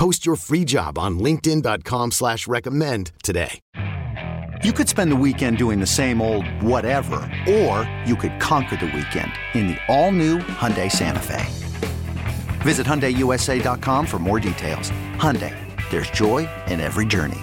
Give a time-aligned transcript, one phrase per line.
[0.00, 3.60] Post your free job on linkedin.com slash recommend today.
[4.64, 8.86] You could spend the weekend doing the same old whatever, or you could conquer the
[8.86, 11.44] weekend in the all-new Hyundai Santa Fe.
[12.62, 14.90] Visit HyundaiUSA.com for more details.
[15.16, 15.54] Hyundai,
[15.90, 17.42] there's joy in every journey.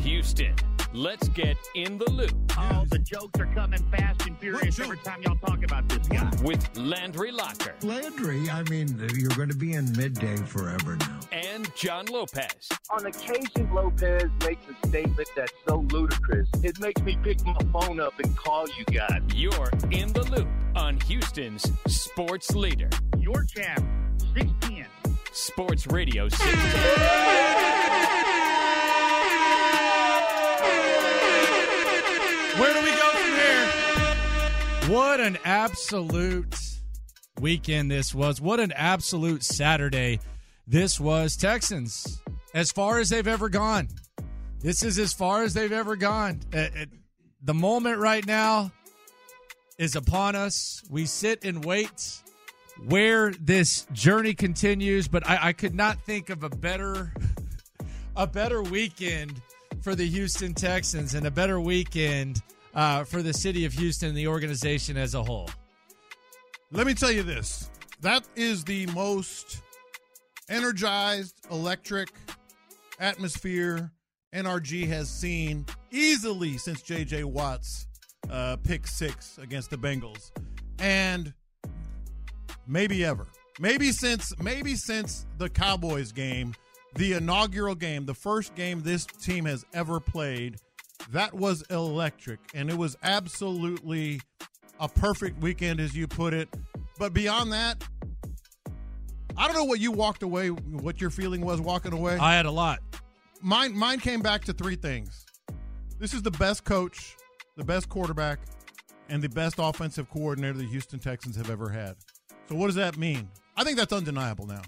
[0.00, 0.56] Houston,
[0.92, 5.22] let's get in the loop All the jokes are coming fast and furious every time
[5.22, 6.28] y'all talk about this guy.
[6.42, 11.20] with Landry Locker Landry, I mean, you're going to be in midday forever now.
[11.30, 12.68] and John Lopez.
[12.90, 18.00] On occasion, Lopez makes a statement that's so ludicrous, it makes me pick my phone
[18.00, 19.20] up and call you guys.
[19.32, 22.90] You're in the loop on Houston's sports leader,
[23.20, 23.84] Your champ,
[24.34, 24.86] 610.
[25.30, 26.92] Sports Radio 610.
[32.58, 34.01] Where do we go from here?
[34.88, 36.56] What an absolute
[37.40, 38.40] weekend this was.
[38.40, 40.18] What an absolute Saturday
[40.66, 41.36] this was.
[41.36, 42.20] Texans,
[42.52, 43.88] as far as they've ever gone.
[44.60, 46.40] This is as far as they've ever gone.
[46.52, 46.84] Uh, uh,
[47.42, 48.72] the moment right now
[49.78, 50.82] is upon us.
[50.90, 52.20] We sit and wait
[52.84, 57.14] where this journey continues, but I, I could not think of a better
[58.16, 59.40] a better weekend
[59.80, 62.42] for the Houston Texans and a better weekend
[62.74, 65.50] uh, for the city of Houston the organization as a whole.
[66.70, 67.70] Let me tell you this.
[68.00, 69.62] That is the most
[70.48, 72.08] energized, electric
[72.98, 73.90] atmosphere
[74.34, 77.86] NRG has seen easily since JJ Watt's
[78.30, 80.30] uh, pick six against the Bengals.
[80.78, 81.34] And
[82.66, 83.26] maybe ever.
[83.60, 86.54] Maybe since maybe since the Cowboys game,
[86.96, 90.56] the inaugural game, the first game this team has ever played,
[91.10, 94.20] that was electric and it was absolutely
[94.80, 96.48] a perfect weekend as you put it.
[96.98, 97.82] But beyond that,
[99.36, 102.16] I don't know what you walked away what your feeling was walking away.
[102.18, 102.80] I had a lot.
[103.40, 105.24] mine mine came back to three things.
[105.98, 107.16] This is the best coach,
[107.56, 108.40] the best quarterback,
[109.08, 111.96] and the best offensive coordinator the Houston Texans have ever had.
[112.48, 113.28] So what does that mean?
[113.56, 114.62] I think that's undeniable now.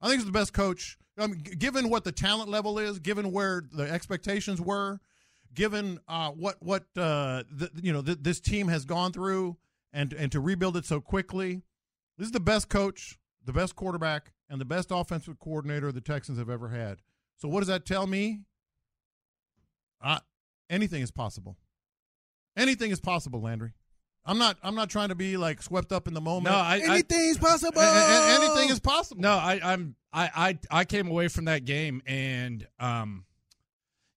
[0.00, 0.98] I think it's the best coach.
[1.18, 5.00] I mean, given what the talent level is, given where the expectations were,
[5.54, 9.56] given uh, what what uh, the, you know th- this team has gone through,
[9.92, 11.62] and and to rebuild it so quickly,
[12.18, 16.38] this is the best coach, the best quarterback, and the best offensive coordinator the Texans
[16.38, 16.98] have ever had.
[17.36, 18.40] So what does that tell me?
[20.02, 20.18] Uh,
[20.70, 21.56] anything is possible.
[22.56, 23.72] Anything is possible, Landry.
[24.24, 24.56] I'm not.
[24.62, 26.54] I'm not trying to be like swept up in the moment.
[26.54, 27.80] No, I, I Anything's possible.
[27.80, 29.20] A- a- a- anything is possible.
[29.20, 33.24] no, I, I'm I, I I came away from that game and um,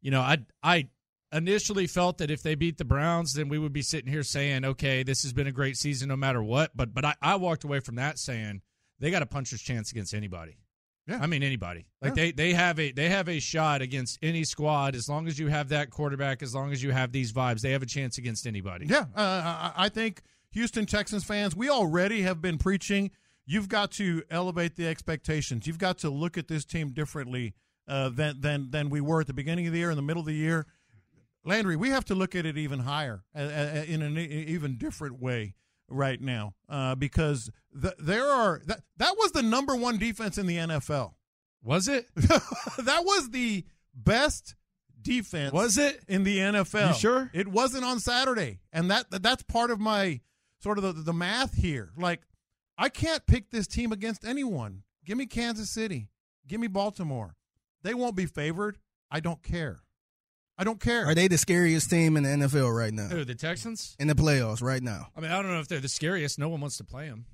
[0.02, 0.90] you know, I I
[1.32, 4.64] initially felt that if they beat the Browns, then we would be sitting here saying,
[4.66, 6.72] okay, this has been a great season no matter what.
[6.76, 8.62] But but I, I walked away from that saying
[9.00, 10.58] they got a puncher's chance against anybody.
[11.08, 11.20] Yeah.
[11.22, 11.86] I mean anybody.
[12.02, 12.16] Like Yeah.
[12.16, 15.48] they they have a they have a shot against any squad as long as you
[15.48, 18.48] have that quarterback, as long as you have these vibes, they have a chance against
[18.48, 18.88] anybody.
[18.88, 20.22] Yeah, uh, I, think
[20.52, 23.12] Houston Texans fans, we already have been preaching.
[23.46, 25.68] You've got to elevate the expectations.
[25.68, 27.54] You've got to look at this team differently
[27.88, 30.22] uh, than than than we were at the beginning of the year, in the middle
[30.22, 30.66] of the year.
[31.46, 35.22] Landry, we have to look at it even higher, uh, uh, in an even different
[35.22, 35.54] way
[35.88, 40.48] right now, uh, because th- there are that that was the number one defense in
[40.48, 41.14] the NFL.
[41.64, 42.08] Was it?
[42.16, 43.64] that was the
[43.94, 44.56] best
[45.02, 45.54] defense.
[45.54, 46.04] Was it?
[46.08, 46.90] in the NFL?
[46.90, 47.32] You sure?
[47.34, 50.22] It wasn't on Saturday, and that that's part of my
[50.60, 51.92] sort of the, the math here.
[51.96, 52.22] Like,
[52.78, 54.82] I can't pick this team against anyone.
[55.06, 56.10] Give me Kansas City.
[56.48, 57.36] Give me Baltimore.
[57.84, 58.80] They won't be favored.
[59.12, 59.82] I don't care.
[60.58, 61.06] I don't care.
[61.06, 63.08] Are they the scariest team in the NFL right now?
[63.08, 63.96] Who, the Texans?
[64.00, 65.08] In the playoffs right now.
[65.16, 66.40] I mean, I don't know if they're the scariest.
[66.40, 67.26] No one wants to play them.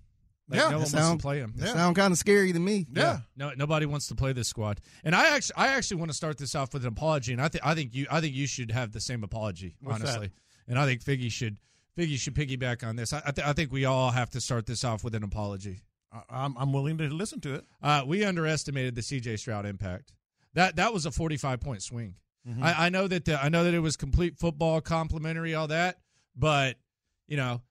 [0.49, 0.63] Like, Yeah.
[0.63, 1.53] no That one wants sound- to play them.
[1.55, 1.73] They Yeah.
[1.73, 2.87] sound kind of scary to me.
[2.91, 3.19] yeah.
[3.37, 4.81] No, nobody wants to play this squad.
[5.03, 7.31] And I actually, I actually want to start this off with an apology.
[7.31, 9.99] And I think, I think you, I think you should have the same apology, What's
[9.99, 10.07] that?
[10.07, 10.31] honestly.
[10.67, 11.57] And I think Figgy should,
[11.97, 13.13] Figgy should piggyback on this.
[13.13, 15.81] I, I, th- I think we all have to start this off with an apology.
[16.11, 17.65] I, I'm, I'm willing to listen to it.
[17.83, 20.11] Uh, we underestimated the CJ Stroud impact.
[20.53, 22.15] That that was a 45 point swing.
[22.61, 25.99] I, I know that the, I know that it was complete football, complimentary, all that,
[26.35, 26.77] but
[27.27, 27.61] you know,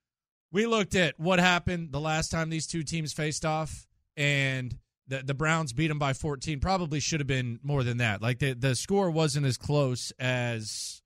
[0.52, 3.86] we looked at what happened the last time these two teams faced off,
[4.16, 4.76] and
[5.08, 6.60] the, the Browns beat them by 14.
[6.60, 8.22] Probably should have been more than that.
[8.22, 11.02] Like the the score wasn't as close as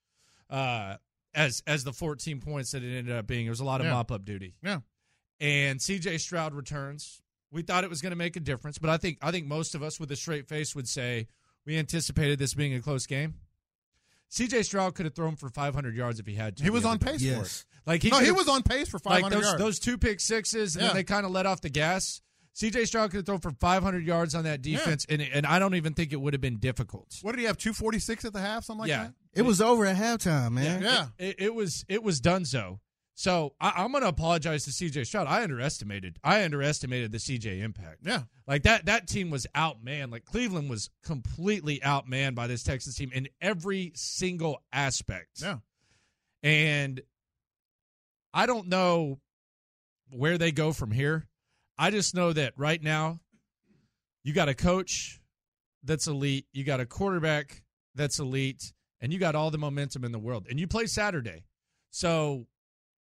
[0.51, 0.97] uh
[1.35, 3.47] as as the 14 points that it ended up being.
[3.47, 3.93] It was a lot of Yeah.
[3.95, 4.55] mop up duty.
[4.63, 4.81] Yeah.
[5.41, 7.21] And CJ Stroud returns.
[7.51, 9.75] We thought it was going to make a difference, but I think I think most
[9.75, 11.29] of us with a straight face would say
[11.67, 13.35] we anticipated this being a close game.
[14.33, 16.65] CJ Stroud could have thrown for 500 yards if he had to.
[16.65, 17.13] He was other on day.
[17.13, 17.61] pace for Yes.
[17.61, 17.89] it.
[17.91, 19.59] Like he no, he was on pace for like 500 those yards.
[19.59, 20.89] those two pick sixes, and Yeah.
[20.89, 22.21] then they kind of let off the gas.
[22.57, 25.75] CJ Stroud could have thrown for 500 yards on that defense, and and I don't
[25.75, 27.19] even think it would have been difficult.
[27.23, 27.59] what did he have?
[27.59, 29.15] 246 at the half, something like yeah, that.
[29.35, 30.81] It was over at halftime, man.
[30.83, 31.07] Yeah.
[31.19, 32.47] It, it was it was Dunzo.
[32.47, 32.81] So
[33.61, 35.27] I, I'm going to apologize to CJ Stroud.
[35.27, 36.19] I underestimated.
[36.25, 37.99] I underestimated the CJ impact.
[38.03, 38.23] Yeah.
[38.47, 40.11] Like that that team was outmanned.
[40.11, 45.41] Like Cleveland was completely outmanned by this Texas team in every single aspect.
[45.43, 45.59] Yeah.
[46.43, 47.01] And
[48.35, 49.21] I don't know
[50.11, 51.27] where they go from here.
[51.79, 53.21] I just know that right now
[54.25, 55.21] you got a coach
[55.83, 57.63] that's elite, you got a quarterback
[57.95, 60.47] that's elite, and you got all the momentum in the world.
[60.49, 61.45] And you play Saturday.
[61.91, 62.47] So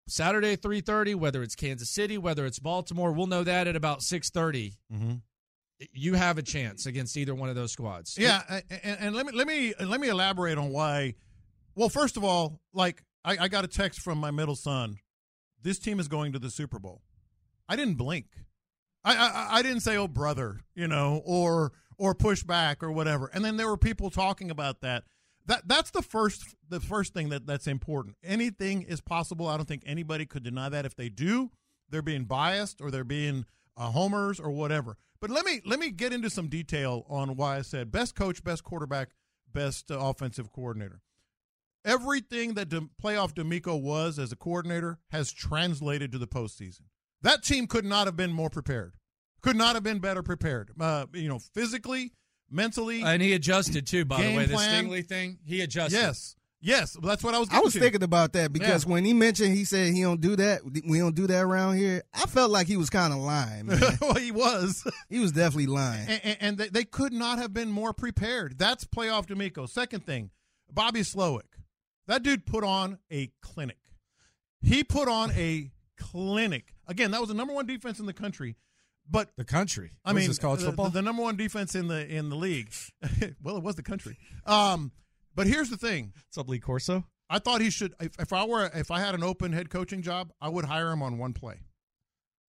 [0.07, 4.77] Saturday 3:30 whether it's Kansas City, whether it's Baltimore, we'll know that at about 6:30.
[4.93, 5.15] Mm-hmm.
[5.93, 8.17] You have a chance against either one of those squads.
[8.19, 11.15] Yeah, and, and let me let me let me elaborate on why.
[11.75, 14.99] Well, first of all, like I, I got a text from my middle son.
[15.63, 17.03] This team is going to the Super Bowl.
[17.69, 18.27] I didn't blink.
[19.05, 23.31] I I, I didn't say, "Oh, brother," you know, or or push back or whatever.
[23.33, 25.05] And then there were people talking about that.
[25.47, 28.17] That that's the first the first thing that that's important.
[28.25, 29.47] Anything is possible.
[29.47, 30.87] I don't think anybody could deny that.
[30.87, 31.51] If they do,
[31.91, 33.45] they're being biased or they're being
[33.77, 34.97] uh, homers or whatever.
[35.21, 38.43] But let me let me get into some detail on why I said best coach,
[38.43, 39.11] best quarterback,
[39.53, 41.01] best uh, offensive coordinator.
[41.85, 46.83] Everything that De- playoff DeMeco was as a coordinator has translated to the postseason.
[47.21, 48.95] That team could not have been more prepared.
[49.43, 50.71] Could not have been better prepared.
[50.81, 52.13] Uh, you know, physically,
[52.55, 53.03] mentally.
[53.03, 54.47] And he adjusted too, by the Game way.
[54.47, 54.85] The plan.
[54.87, 55.97] Stingley thing, he adjusted.
[55.97, 56.97] yes, yes.
[56.99, 57.49] Well, that's what I was.
[57.51, 57.81] I was to.
[57.81, 58.93] thinking about that because Yeah.
[58.93, 62.03] when he mentioned he said he don't do that, we don't do that around here.
[62.15, 63.67] I felt like he was kind of lying.
[63.67, 63.81] Man.
[64.01, 64.87] well, he was.
[65.09, 66.09] he was definitely lying.
[66.09, 68.59] and, and- and they, they could not have been more prepared.
[68.59, 69.69] That's playoff DeMeco.
[69.69, 70.31] Second thing,
[70.73, 71.43] Bobby Slowik.
[72.07, 73.79] That dude put on a clinic.
[74.61, 76.75] He put on a clinic.
[76.87, 78.57] Again, that was the number one defense in the country.
[79.09, 79.93] But The country.
[80.05, 80.91] I What is mean, this college the, football?
[80.91, 82.73] the number one defense in the in the league.
[83.43, 84.19] well, it was the country.
[84.47, 84.93] Um,
[85.35, 86.13] but here's the thing.
[86.39, 87.05] Up, Lee Corso?
[87.29, 87.95] I thought he should.
[88.01, 90.91] If, if I were, if I had an open head coaching job, I would hire
[90.91, 91.61] him on one play.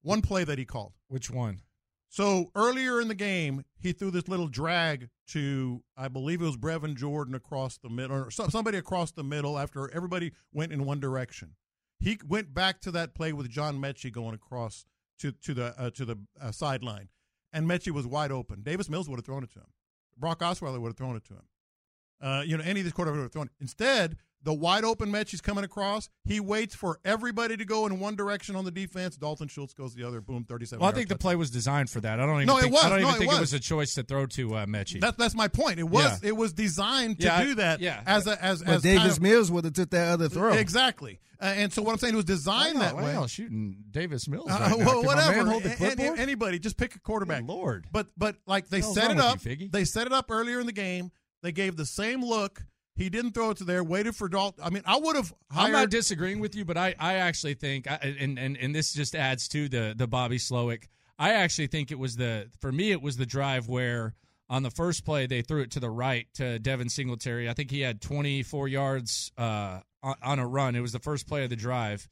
[0.01, 0.93] One play that he called.
[1.07, 1.61] Which one?
[2.09, 6.55] So earlier in the game, he threw this little drag to, I believe it was
[6.55, 10.99] Brevin Jordan across the middle, or somebody across the middle after everybody went in one
[10.99, 11.55] direction.
[11.99, 14.85] He went back to that play with John Metchie going across
[15.19, 17.09] to to the uh, to the uh, sideline,
[17.53, 18.61] and Metchie was wide open.
[18.61, 19.67] Davis Mills would have thrown it to him.
[20.17, 21.43] Brock Osweiler would have thrown it to him.
[22.21, 23.49] Uh, you know, any of these quarterbacks would have thrown.
[23.59, 26.07] Instead, the wide open Metchie's coming across.
[26.23, 29.17] He waits for everybody to go in one direction on the defense.
[29.17, 30.21] Dalton Schultz goes the other.
[30.21, 30.79] Boom, thirty-seven.
[30.81, 32.19] Well, I think the play was designed for that.
[32.19, 32.83] I don't even No, it think, was.
[32.85, 33.37] I don't No, even it think was.
[33.37, 35.01] it was a choice to throw to uh, Metchie.
[35.01, 35.79] That, that's my point.
[35.79, 36.29] It was Yeah.
[36.29, 37.79] it was designed to Yeah, do that.
[37.79, 38.01] yeah.
[38.05, 40.53] As a as But as Davis kind of- Mills would have took that other throw.
[40.53, 41.19] exactly.
[41.41, 43.03] Uh, and so what I'm saying it was designed that way.
[43.13, 44.49] Wow, shooting Davis Mills.
[44.49, 44.77] Uh, right now.
[44.85, 45.35] well, Can whatever.
[45.37, 47.41] man hold the A- any- anybody, just pick a quarterback.
[47.41, 47.87] Good Lord.
[47.91, 49.43] But but like they Hell's set it up.
[49.43, 51.11] you, they set it up earlier in the game.
[51.45, 52.63] They gave the same look.
[52.95, 53.83] He didn't throw it to there.
[53.83, 54.63] Waited for Dalton.
[54.63, 55.67] I mean, I would have hired.
[55.67, 59.13] I'm not disagreeing with you, but I, I actually think, and, and and this just
[59.13, 60.85] adds to the the Bobby Slowik.
[61.19, 64.15] I actually think it was the for me it was the drive where
[64.49, 67.47] on the first play they threw it to the right to Devin Singletary.
[67.47, 70.75] I think he had 24 yards uh, on, on a run.
[70.75, 72.09] It was the first play of the drive,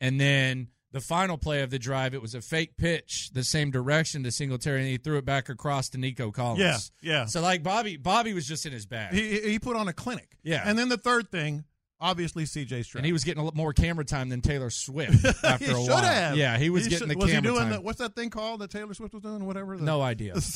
[0.00, 3.70] and then the final play of the drive it was a fake pitch the same
[3.70, 6.90] direction to Singletary, and he threw it back across to Nico Collins.
[7.02, 7.24] Yeah, yeah.
[7.26, 9.12] So like Bobby, Bobby was just in his bag.
[9.12, 10.36] he he put on a clinic.
[10.42, 10.62] Yeah.
[10.64, 11.64] And then the third thing,
[12.00, 12.84] obviously, C.J.
[12.84, 13.00] Stroud.
[13.00, 15.74] and he was getting a lot more camera time than Taylor Swift after he a
[15.74, 15.98] while.
[16.02, 16.36] have.
[16.36, 17.72] Yeah, he was He getting should- the was camera he doing time.
[17.72, 19.44] The, what's that thing called that Taylor Swift was doing?
[19.44, 19.76] Whatever.
[19.76, 20.34] The, no idea.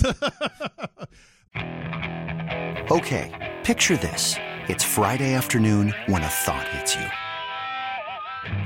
[2.90, 4.34] Okay, picture this.
[4.68, 7.06] It's Friday afternoon when a thought hits you.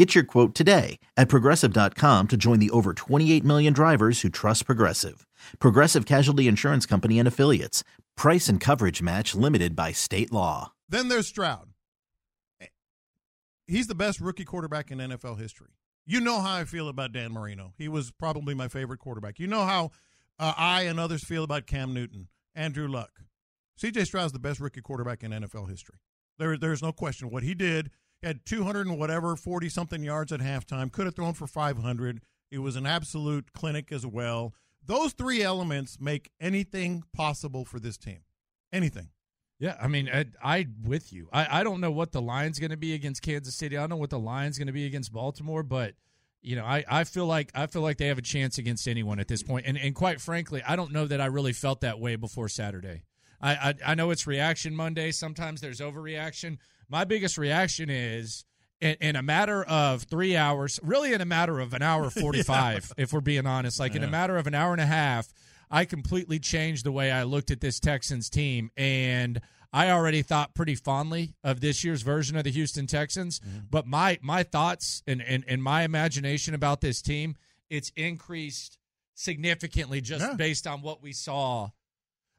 [0.00, 4.64] Get your quote today at progressive.com to join the over 28 million drivers who trust
[4.64, 5.26] Progressive.
[5.58, 7.84] Progressive Casualty Insurance Company and Affiliates.
[8.16, 10.72] Price and coverage match limited by state law.
[10.88, 11.74] Then there's Stroud.
[13.66, 15.68] He's the best rookie quarterback in NFL history.
[16.06, 17.74] You know how I feel about Dan Marino.
[17.76, 19.38] He was probably my favorite quarterback.
[19.38, 19.90] You know how
[20.38, 23.20] uh, I and others feel about Cam Newton, Andrew Luck.
[23.78, 25.98] CJ Stroud's the best rookie quarterback in NFL history.
[26.38, 27.28] There, there's no question.
[27.28, 27.90] What he did
[28.22, 32.20] had 200 and whatever, 40 something yards at halftime, could have thrown for 500.
[32.50, 34.54] It was an absolute clinic as well.
[34.84, 38.20] Those three elements make anything possible for this team.
[38.72, 39.08] Anything.
[39.58, 41.28] Yeah, I mean, I, I with you.
[41.32, 43.76] I, I don't know what the line's going to be against Kansas City.
[43.76, 45.94] I don't know what the line's going to be against Baltimore, but
[46.42, 49.20] you know, I, I feel like I feel like they have a chance against anyone
[49.20, 49.66] at this point.
[49.66, 53.02] And and quite frankly, I don't know that I really felt that way before Saturday.
[53.40, 55.10] I I, I know it's reaction Monday.
[55.10, 56.56] Sometimes there's overreaction.
[56.90, 58.44] My biggest reaction is
[58.80, 62.42] in, in a matter of three hours, really in a matter of an hour forty
[62.42, 63.04] five, yeah.
[63.04, 63.78] if we're being honest.
[63.78, 63.98] Like yeah.
[63.98, 65.32] in a matter of an hour and a half,
[65.70, 69.40] I completely changed the way I looked at this Texans team and
[69.72, 73.66] I already thought pretty fondly of this year's version of the Houston Texans, mm-hmm.
[73.70, 77.36] but my my thoughts and, and and my imagination about this team,
[77.68, 78.78] it's increased
[79.14, 80.34] significantly just yeah.
[80.34, 81.68] based on what we saw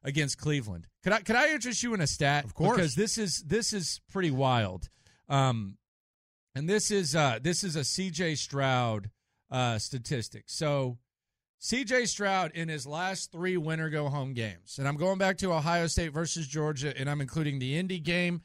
[0.03, 0.87] against Cleveland.
[1.03, 2.45] Could I could I interest you in a stat?
[2.45, 4.89] Of course, because this is this is pretty wild.
[5.29, 5.77] Um,
[6.55, 9.09] and this is uh this is a CJ Stroud
[9.49, 10.45] uh statistic.
[10.47, 10.97] So
[11.61, 14.77] CJ Stroud in his last three winner go home games.
[14.79, 18.41] And I'm going back to Ohio State versus Georgia, and I'm including the Indy game,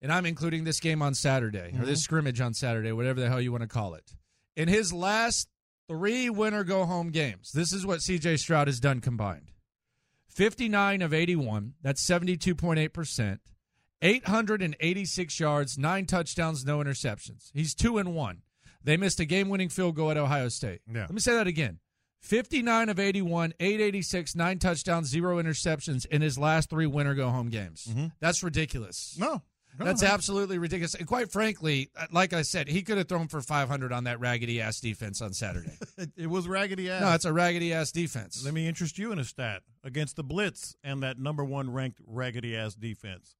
[0.00, 1.82] and I'm including this game on Saturday, mm-hmm.
[1.82, 2.04] or this mm-hmm.
[2.04, 4.14] scrimmage on Saturday, whatever the hell you want to call it.
[4.56, 5.48] In his last
[5.86, 9.50] three winner go home games, this is what CJ Stroud has done combined
[10.30, 13.38] 59 of 81, that's 72.8%,
[14.02, 17.50] 886 yards, nine touchdowns, no interceptions.
[17.52, 18.42] He's two and one.
[18.82, 20.80] They missed a game winning field goal at Ohio State.
[20.90, 21.02] Yeah.
[21.02, 21.80] Let me say that again
[22.20, 27.48] 59 of 81, 886, nine touchdowns, zero interceptions in his last three winner go home
[27.48, 27.86] games.
[27.90, 28.06] Mm-hmm.
[28.20, 29.16] That's ridiculous.
[29.18, 29.42] No.
[29.78, 30.94] That's absolutely ridiculous.
[30.94, 34.20] And quite frankly, uh, like I said, he could have thrown for 500 on that
[34.20, 35.78] raggedy ass defense on Saturday.
[36.16, 37.00] it was raggedy ass.
[37.00, 38.44] No, it's a raggedy ass defense.
[38.44, 42.00] Let me interest you in a stat against the Blitz and that number one ranked
[42.06, 43.36] raggedy ass defense.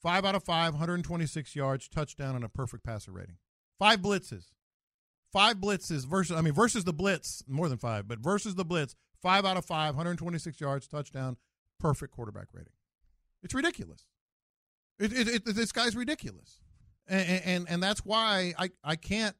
[0.00, 3.36] Five out of five, 126 yards, touchdown, and a perfect passer rating.
[3.78, 4.52] Five blitzes.
[5.32, 8.94] Five blitzes versus, I mean, versus the blitz, more than five, but versus the blitz,
[9.20, 11.36] five out of five, 126 yards, touchdown,
[11.78, 12.72] perfect quarterback rating.
[13.42, 14.06] It's ridiculous.
[14.98, 16.60] It, it, it, this guy's ridiculous,
[17.08, 19.36] and, and and that's why I I can't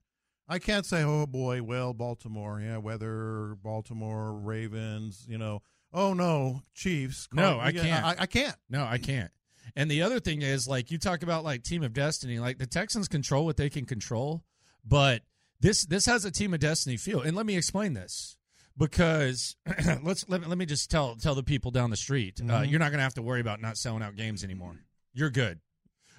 [0.49, 5.62] I can't say oh boy well Baltimore yeah weather Baltimore Ravens you know.
[5.93, 7.29] Oh no Chiefs.
[7.33, 8.05] No I can't.
[8.05, 8.57] I, I can't.
[8.69, 9.31] No I can't.
[9.75, 12.67] And the other thing is like you talk about like team of destiny like the
[12.67, 14.45] Texans control what they can control
[14.88, 15.23] but
[15.61, 18.37] this this has a team of destiny feel, and let me explain this
[18.77, 19.57] because
[20.03, 22.55] let's let, let me just tell tell the people down the street, uh, mm-hmm.
[22.55, 24.77] uh, you're not going to have to worry about not selling out games anymore.
[25.19, 25.59] You're good.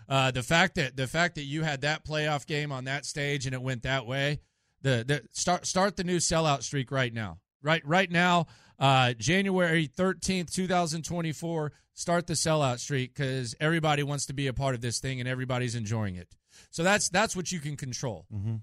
[0.10, 3.46] Uh, the fact that the fact that you had that playoff game on that stage
[3.46, 4.40] and it went that way,
[4.82, 7.40] the, the start start the new sellout streak right now.
[7.62, 8.48] Right right now,
[8.80, 14.76] uh, January 13th, 2024, start the sellout streak because everybody wants to be a part
[14.76, 16.36] of this thing and everybody's enjoying it.
[16.72, 18.26] So that's that's what you can control.
[18.34, 18.56] Mm-hmm.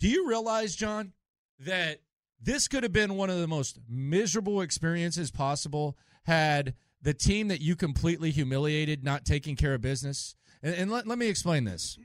[0.00, 1.12] Do you realize, John,
[1.60, 2.00] that
[2.42, 7.60] this could have been one of the most miserable experiences possible had the team that
[7.60, 10.34] you completely humiliated not taking care of business?
[10.62, 11.98] And, and let, let me explain this.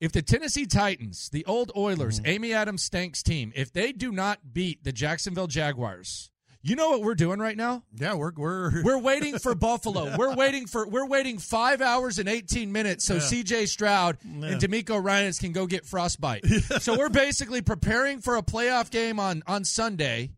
[0.00, 2.30] If the Tennessee Titans, the old Oilers, mm-hmm.
[2.30, 6.30] Amy Adams Strunk's team, if they do not beat the Jacksonville Jaguars,
[6.62, 7.84] You know what we're doing right now?
[7.94, 10.14] Yeah, we're we're We're waiting for Buffalo.
[10.16, 13.20] We're waiting for we're waiting five hours and eighteen minutes so Yeah.
[13.20, 13.66] C.J.
[13.66, 14.46] Stroud Yeah.
[14.48, 16.44] and DeMeco Ryans can go get frostbite.
[16.80, 20.30] so we're basically preparing for a playoff game on on Sunday,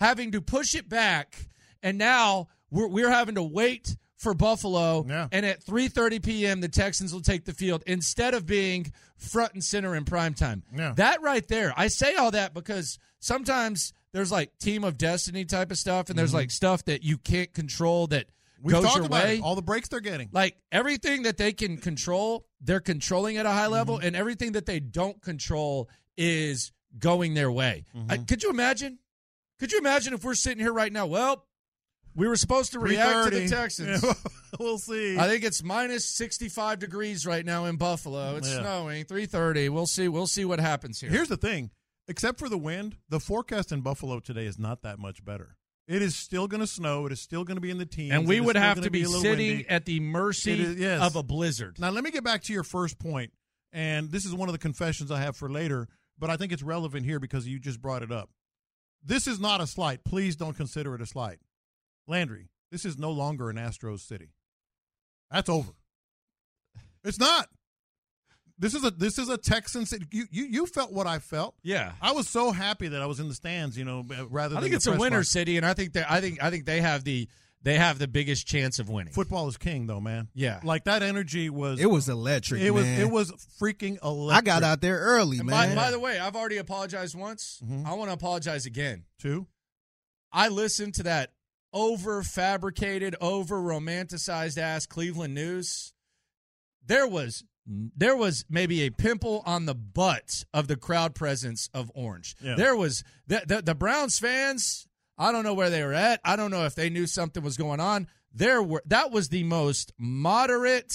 [0.00, 1.48] having to push it back,
[1.82, 5.04] and now we're we're having to wait for Buffalo.
[5.08, 5.28] Yeah.
[5.32, 9.54] And at three thirty p.m., the Texans will take the field instead of being front
[9.54, 10.62] and center in prime time.
[10.76, 10.92] Yeah.
[10.96, 15.70] That right there, I say all that because sometimes there's like team of destiny type
[15.70, 18.26] of stuff, and there's like stuff that you can't control that
[18.58, 18.66] Mm-hmm.
[18.66, 19.36] We've goes talked your about way.
[19.36, 19.42] it.
[19.44, 20.30] all the breaks they're getting.
[20.32, 24.06] like everything that they can control, they're controlling at a high level, Mm-hmm.
[24.08, 27.84] and everything that they don't control is going their way.
[27.96, 28.10] Mm-hmm.
[28.10, 28.98] I- could you imagine?
[29.60, 31.06] Could you imagine if we're sitting here right now?
[31.06, 31.44] Well,
[32.18, 33.50] we were supposed to react to the 3:30.
[33.50, 34.02] Texans.
[34.02, 34.12] Yeah,
[34.60, 35.16] we'll see.
[35.18, 38.36] I think it's minus 65 degrees right now in Buffalo.
[38.36, 38.60] It's Yeah.
[38.60, 39.04] snowing.
[39.04, 39.68] 3:30.
[39.70, 40.08] We'll see.
[40.08, 41.10] We'll see what happens here.
[41.10, 41.70] Here's the thing:
[42.08, 45.56] except for the wind, the forecast in Buffalo today is not that much better.
[45.86, 47.06] It is still going to snow.
[47.06, 48.12] It is still going to be in the teens.
[48.12, 49.68] and we would have to be, sitting windy.
[49.70, 51.00] at the mercy is- yes.
[51.00, 51.78] of a blizzard.
[51.80, 53.32] Now, let me get back to your first point,
[53.72, 56.62] and this is one of the confessions I have for later, but I think it's
[56.62, 58.28] relevant here because you just brought it up.
[59.02, 60.04] This is not a slight.
[60.04, 61.38] Please don't consider it a slight.
[62.08, 64.30] Landry, this is no longer an Astros city.
[65.30, 65.72] That's over.
[67.04, 67.48] It's not.
[68.58, 70.06] This is a this is a Texan city.
[70.10, 71.54] You you, you felt what I felt.
[71.62, 71.92] Yeah.
[72.02, 73.78] I was so happy that I was in the stands.
[73.78, 75.28] You know, rather I think the it's a press winner box.
[75.28, 77.28] city, and I think that I think I think they have the
[77.62, 79.12] they have the biggest chance of winning.
[79.12, 80.28] Football is king, though, man.
[80.34, 80.60] Yeah.
[80.64, 81.78] like that energy was.
[81.80, 82.62] It was electric.
[82.62, 82.86] It was.
[82.86, 84.38] It was freaking electric.
[84.52, 85.76] I got out there early, And man.
[85.76, 87.60] by, by the way, I've already apologized once.
[87.64, 87.84] Mhm.
[87.86, 89.04] I want to apologize again.
[89.20, 89.46] Two.
[90.32, 91.32] I listened to that
[91.72, 95.92] over fabricated, over romanticized ass Cleveland news.
[96.84, 101.90] There was there was maybe a pimple on the butt of the crowd presence of
[101.94, 102.34] Orange.
[102.40, 102.54] Yeah.
[102.54, 104.86] There was the, the the Browns fans.
[105.18, 106.20] I don't know where they were at.
[106.24, 108.06] I don't know if they knew something was going on.
[108.32, 110.94] There were that was the most moderate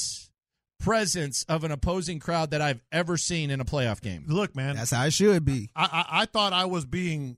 [0.79, 4.25] presence of an opposing crowd that I've ever seen in a playoff game.
[4.27, 4.75] Look, man.
[4.75, 5.69] That's how it should be.
[5.75, 7.37] I, I, I thought I was being,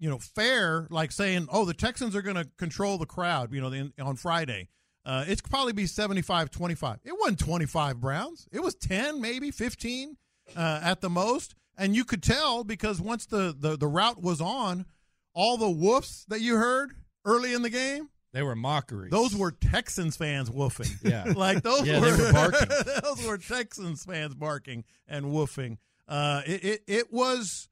[0.00, 3.60] you know, fair, like saying, oh, the Texans are going to control the crowd, you
[3.60, 4.68] know, the, on Friday.
[5.06, 6.98] Uh, it's probably be 75 25.
[7.04, 8.48] It wasn't 25 Browns.
[8.50, 10.16] It was 10, maybe 15
[10.56, 11.54] uh, at the most.
[11.78, 14.84] And you could tell because once the, the, the route was on,
[15.32, 16.92] all the whoofs that you heard
[17.24, 19.10] early in the game, They were mockeries.
[19.10, 20.90] those were Texans fans woofing.
[21.02, 21.32] Yeah.
[21.36, 22.68] like those Yeah, were, were barking.
[23.02, 25.78] those were Texans fans barking and woofing.
[26.08, 27.68] Uh, it, it it was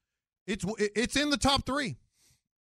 [0.46, 1.96] it's it's in the top three.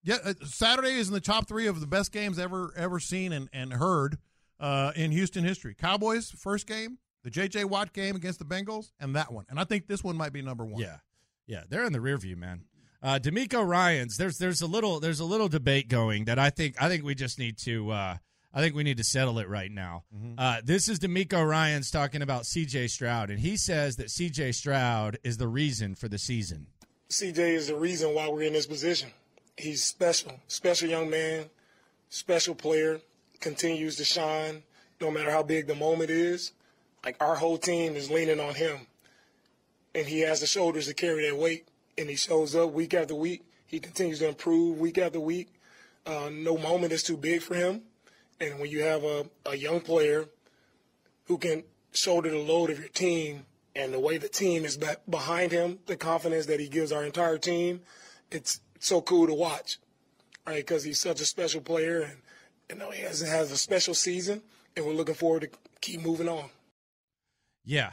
[0.07, 3.33] Yeah, uh, Saturday is in the top three of the best games ever ever seen
[3.33, 4.17] and and heard
[4.57, 5.75] uh, in Houston history.
[5.75, 7.65] Cowboys first game, the J.J.
[7.65, 9.45] Watt game against the Bengals, and that one.
[9.49, 10.81] And I think this one might be number one.
[10.81, 10.99] Yeah,
[11.45, 12.61] yeah, they're in the rear view, man.
[13.03, 16.81] Uh, DeMeco Ryan's there's there's a little there's a little debate going that I think
[16.81, 18.17] I think we just need to uh,
[18.53, 20.05] I think we need to settle it right now.
[20.37, 22.87] Uh, this is DeMeco Ryan's talking about C.J.
[22.87, 24.53] Stroud, and he says that C.J.
[24.53, 26.67] Stroud is the reason for the season.
[27.09, 29.11] CJ is the reason why we're in this position.
[29.57, 31.45] He's special, special young man,
[32.09, 33.01] special player,
[33.39, 34.63] continues to shine
[35.01, 36.51] no matter how big the moment is.
[37.03, 38.87] Like our whole team is leaning on him.
[39.95, 41.67] And he has the shoulders to carry that weight.
[41.97, 43.43] And he shows up week after week.
[43.65, 45.49] He continues to improve week after week.
[46.05, 47.81] Uh, no moment is too big for him.
[48.39, 50.25] And when you have a, a young player
[51.25, 54.87] who can shoulder the load of your team and the way the team is be-
[55.09, 57.81] behind him, the confidence that he gives our entire team,
[58.31, 59.77] it's so cool to watch,
[60.45, 60.57] right?
[60.65, 62.17] Because he's such a special player and
[62.69, 64.41] you know he has has a special season,
[64.75, 65.49] and we're looking forward to
[65.81, 66.49] keep moving on.
[67.65, 67.91] Yeah,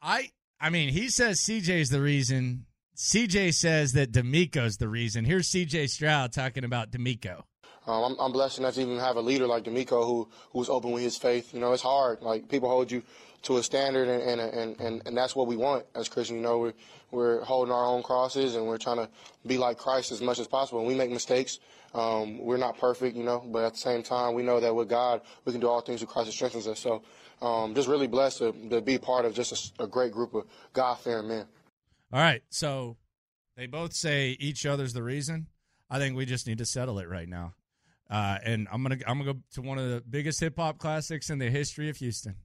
[0.00, 2.66] I I mean he says C.J.'s the reason.
[2.94, 3.52] C.J.
[3.52, 5.24] says that DeMeco's the reason.
[5.24, 5.86] Here's C.J.
[5.86, 7.42] Stroud talking about DeMeco.
[7.86, 10.92] Um, I'm, I'm blessed enough to even have a leader like DeMeco who who's open
[10.92, 11.52] with his faith.
[11.52, 12.22] You know, it's hard.
[12.22, 13.02] Like people hold you
[13.42, 16.36] to a standard, and and and, and, and that's what we want as Christians.
[16.36, 16.74] You know, we're
[17.10, 19.08] we're holding our own crosses, and we're trying to
[19.46, 20.84] be like Christ as much as possible.
[20.84, 21.58] We make mistakes.
[21.94, 24.88] Um, we're not perfect, you know, but at the same time, we know that with
[24.88, 26.80] God, we can do all things through Christ that strengthens us.
[26.80, 27.02] So,
[27.42, 30.46] um, just really blessed to, to be part of just a, a great group of
[30.72, 31.44] God-fearing men.
[32.10, 32.96] All right, so
[33.58, 35.48] they both say each other's the reason.
[35.90, 37.52] I think we just need to settle it right now.
[38.12, 41.30] Uh, and I'm gonna I'm gonna go to one of the biggest hip hop classics
[41.30, 42.36] in the history of Houston.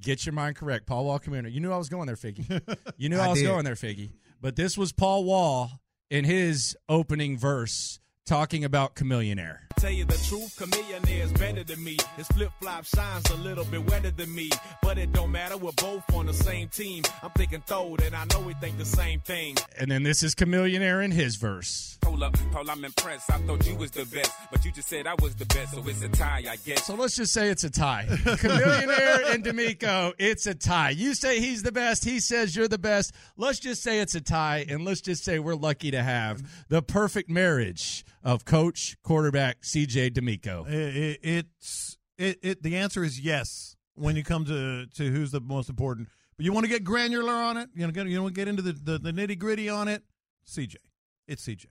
[0.00, 1.54] Get your mind correct, Paul Wall Community.
[1.54, 2.60] You knew I was going there, Figgy.
[2.96, 3.46] You knew I, I was did.
[3.46, 4.10] going there, Figgy.
[4.40, 5.70] But this was Paul Wall
[6.10, 9.58] in his opening verse talking about Chamillionaire.
[9.76, 11.96] Tell you the truth, Chamillion is better than me.
[12.16, 15.56] His flip flop shines a little bit wetter than me, but it don't matter.
[15.56, 17.02] We're both on the same team.
[17.22, 19.56] I'm thinking throw and I know we think the same thing.
[19.78, 21.98] And then this is Chamillionaire in his verse.
[22.04, 23.30] Hold up, Paul, I'm impressed.
[23.30, 25.82] I thought you was the best, but you just said I was the best, so
[25.86, 26.86] it's a tie, I guess.
[26.86, 28.06] So let's just say it's a tie.
[28.08, 30.90] Chamillionaire and DeMeco, it's a tie.
[30.90, 33.12] You say he's the best, he says you're the best.
[33.36, 36.82] Let's just say it's a tie, and let's just say we're lucky to have the
[36.82, 40.68] perfect marriage of coach, quarterback, CJ DeMeco.
[40.68, 42.62] It, it, it's it, it.
[42.62, 46.08] The answer is yes when you come to to who's the most important.
[46.36, 47.70] But you want to get granular on it.
[47.74, 50.02] You know, get, you want to get into the, the, the nitty gritty on it.
[50.46, 50.76] CJ,
[51.28, 51.66] it's CJ.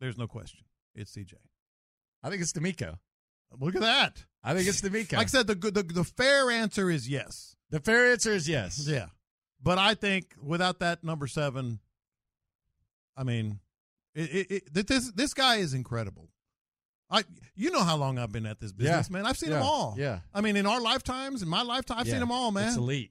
[0.00, 0.64] There's no question.
[0.94, 1.34] It's CJ.
[2.22, 2.98] I think it's DeMeco.
[3.58, 4.24] Look at that.
[4.42, 5.16] I think it's DeMeco.
[5.16, 7.56] Like I said, the, the the fair answer is yes.
[7.70, 8.86] The fair answer is yes.
[8.86, 9.06] Yeah,
[9.62, 11.80] but I think without that number seven,
[13.16, 13.60] I mean,
[14.14, 16.28] it, it, it, this this guy is incredible.
[17.10, 19.12] I you know how long I've been at this business, Yeah.
[19.16, 19.26] man.
[19.26, 19.56] I've seen Yeah.
[19.58, 19.94] them all.
[19.98, 20.20] Yeah.
[20.32, 22.12] I mean, in our lifetimes, in my lifetime, I've Yeah.
[22.14, 22.68] seen them all, man.
[22.68, 23.10] It's elite.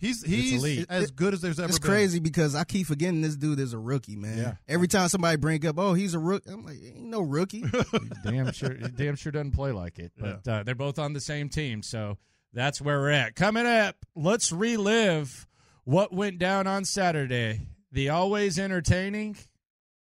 [0.00, 0.86] He's It's he's elite.
[0.88, 1.90] as good as there's ever It's been.
[1.90, 4.38] crazy because I keep forgetting this dude is a rookie, man.
[4.38, 4.54] Yeah.
[4.68, 7.64] Every time somebody bring up, oh, he's a rookie, I'm like, ain't no rookie.
[8.24, 10.12] damn sure damn sure doesn't play like it.
[10.16, 12.16] But uh, they're both on the same team, so
[12.52, 13.34] that's where we're at.
[13.36, 15.46] Coming up, let's relive
[15.84, 17.66] what went down on Saturday.
[17.90, 19.36] The always entertaining,